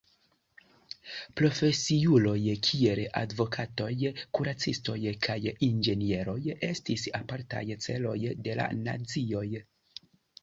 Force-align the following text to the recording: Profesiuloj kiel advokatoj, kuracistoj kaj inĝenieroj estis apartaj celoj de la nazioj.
Profesiuloj 1.39 2.37
kiel 2.67 3.01
advokatoj, 3.19 3.91
kuracistoj 4.37 4.97
kaj 5.27 5.37
inĝenieroj 5.69 6.39
estis 6.69 7.05
apartaj 7.19 7.63
celoj 7.87 8.17
de 8.49 8.57
la 8.61 8.65
nazioj. 8.89 9.45